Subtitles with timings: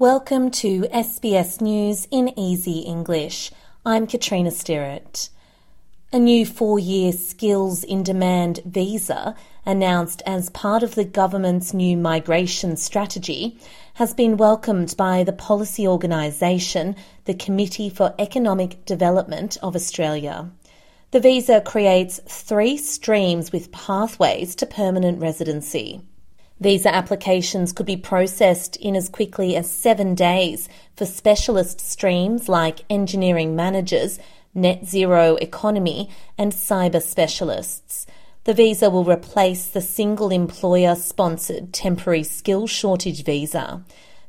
[0.00, 3.52] Welcome to SBS News in Easy English.
[3.84, 5.28] I'm Katrina Stirrett.
[6.10, 9.34] A new four year skills in demand visa,
[9.66, 13.60] announced as part of the government's new migration strategy,
[13.92, 20.50] has been welcomed by the policy organisation, the Committee for Economic Development of Australia.
[21.10, 26.00] The visa creates three streams with pathways to permanent residency.
[26.60, 32.84] Visa applications could be processed in as quickly as seven days for specialist streams like
[32.90, 34.18] engineering managers,
[34.54, 38.06] net zero economy, and cyber specialists.
[38.44, 43.82] The visa will replace the single employer sponsored temporary skill shortage visa.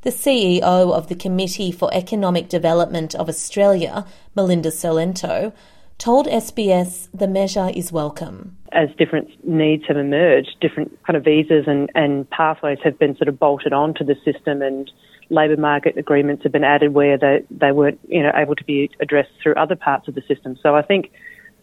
[0.04, 4.06] The CEO of the Committee for Economic Development of Australia,
[4.36, 5.52] Melinda Cilento,
[5.98, 8.58] told SBS the measure is welcome.
[8.72, 13.28] As different needs have emerged, different kind of visas and, and pathways have been sort
[13.28, 14.90] of bolted onto the system and
[15.30, 18.90] labour market agreements have been added where they, they weren't you know, able to be
[19.00, 20.58] addressed through other parts of the system.
[20.62, 21.12] So I think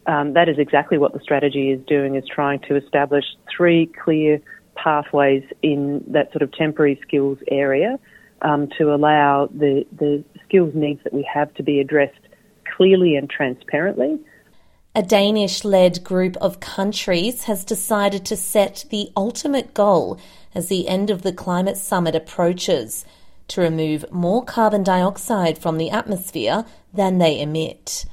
[0.07, 4.41] um, that is exactly what the strategy is doing, is trying to establish three clear
[4.75, 7.99] pathways in that sort of temporary skills area
[8.43, 12.19] um, to allow the, the skills needs that we have to be addressed
[12.77, 14.19] clearly and transparently.
[14.99, 20.19] A Danish led group of countries has decided to set the ultimate goal
[20.57, 23.05] as the end of the climate summit approaches
[23.47, 28.07] to remove more carbon dioxide from the atmosphere than they emit.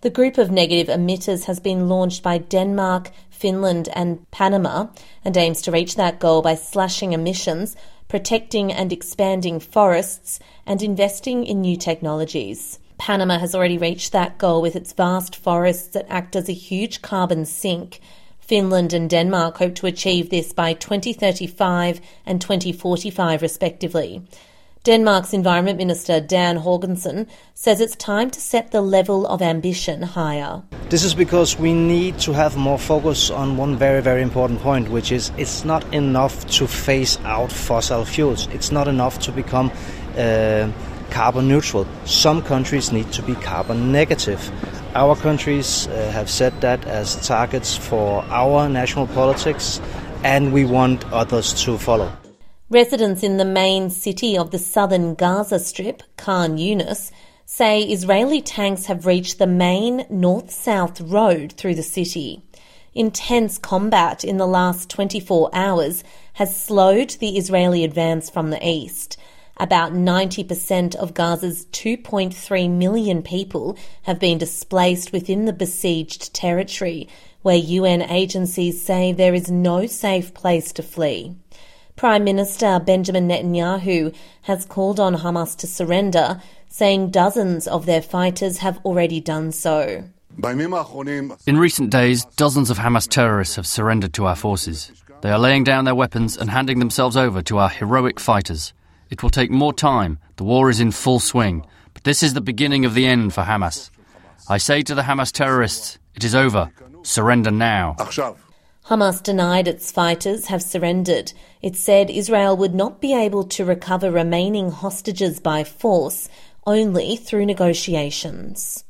[0.00, 4.86] The group of negative emitters has been launched by Denmark, Finland, and Panama
[5.22, 7.76] and aims to reach that goal by slashing emissions,
[8.08, 12.78] protecting and expanding forests, and investing in new technologies.
[13.00, 17.00] Panama has already reached that goal with its vast forests that act as a huge
[17.00, 17.98] carbon sink.
[18.40, 24.20] Finland and Denmark hope to achieve this by 2035 and 2045, respectively.
[24.84, 30.62] Denmark's Environment Minister Dan Jorgensen says it's time to set the level of ambition higher.
[30.90, 34.90] This is because we need to have more focus on one very, very important point,
[34.90, 38.46] which is it's not enough to phase out fossil fuels.
[38.48, 39.72] It's not enough to become
[40.18, 40.70] uh,
[41.10, 41.86] carbon neutral.
[42.04, 44.50] Some countries need to be carbon negative.
[44.94, 49.80] Our countries uh, have set that as targets for our national politics,
[50.24, 52.12] and we want others to follow.
[52.68, 57.10] Residents in the main city of the southern Gaza Strip, Khan Yunis,
[57.44, 62.42] say Israeli tanks have reached the main north south road through the city.
[62.94, 66.04] Intense combat in the last 24 hours
[66.34, 69.16] has slowed the Israeli advance from the east.
[69.60, 77.10] About 90% of Gaza's 2.3 million people have been displaced within the besieged territory,
[77.42, 81.36] where UN agencies say there is no safe place to flee.
[81.94, 88.58] Prime Minister Benjamin Netanyahu has called on Hamas to surrender, saying dozens of their fighters
[88.58, 90.04] have already done so.
[91.46, 94.90] In recent days, dozens of Hamas terrorists have surrendered to our forces.
[95.20, 98.72] They are laying down their weapons and handing themselves over to our heroic fighters.
[99.10, 100.18] It will take more time.
[100.36, 101.66] The war is in full swing.
[101.92, 103.90] But this is the beginning of the end for Hamas.
[104.48, 106.70] I say to the Hamas terrorists, it is over.
[107.02, 107.96] Surrender now.
[108.86, 111.32] Hamas denied its fighters have surrendered.
[111.62, 116.28] It said Israel would not be able to recover remaining hostages by force,
[116.66, 118.84] only through negotiations.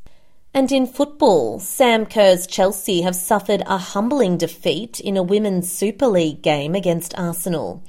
[0.52, 6.06] And in football, Sam Kerr's Chelsea have suffered a humbling defeat in a Women's Super
[6.06, 7.82] League game against Arsenal.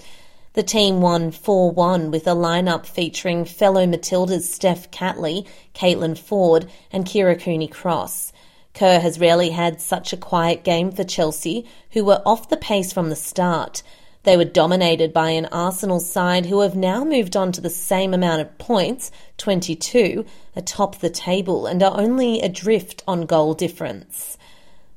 [0.54, 6.70] The team won 4 1 with a lineup featuring fellow Matildas Steph Catley, Caitlin Foord,
[6.92, 8.34] and Kyra Cooney Cross.
[8.74, 12.92] Kerr has rarely had such a quiet game for Chelsea, who were off the pace
[12.92, 13.82] from the start.
[14.24, 18.14] They were dominated by an Arsenal side who have now moved on to the same
[18.14, 20.26] amount of points, 22,
[20.58, 24.38] atop the table and are only adrift on goal difference.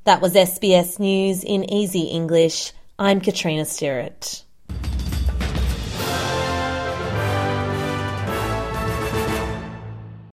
[0.03, 2.73] That was SBS News in Easy English.
[2.99, 4.43] I'm Katrina Stirrett.